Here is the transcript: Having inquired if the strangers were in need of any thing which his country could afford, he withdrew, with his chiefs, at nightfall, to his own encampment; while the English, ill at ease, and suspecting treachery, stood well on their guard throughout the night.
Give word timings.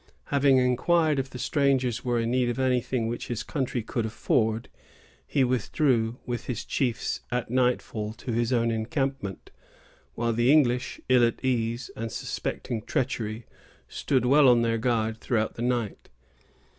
Having 0.33 0.57
inquired 0.57 1.19
if 1.19 1.29
the 1.29 1.37
strangers 1.37 2.03
were 2.03 2.19
in 2.19 2.31
need 2.31 2.49
of 2.49 2.57
any 2.57 2.81
thing 2.81 3.05
which 3.05 3.27
his 3.27 3.43
country 3.43 3.83
could 3.83 4.03
afford, 4.03 4.67
he 5.27 5.43
withdrew, 5.43 6.17
with 6.25 6.45
his 6.47 6.65
chiefs, 6.65 7.21
at 7.29 7.51
nightfall, 7.51 8.13
to 8.13 8.31
his 8.31 8.51
own 8.51 8.71
encampment; 8.71 9.51
while 10.15 10.33
the 10.33 10.51
English, 10.51 10.99
ill 11.07 11.23
at 11.23 11.45
ease, 11.45 11.91
and 11.95 12.11
suspecting 12.11 12.81
treachery, 12.81 13.45
stood 13.87 14.25
well 14.25 14.49
on 14.49 14.63
their 14.63 14.79
guard 14.79 15.19
throughout 15.19 15.53
the 15.53 15.61
night. 15.61 16.09